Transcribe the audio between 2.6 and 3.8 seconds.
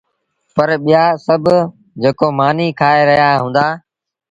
کآئي رهيآ هُݩدآ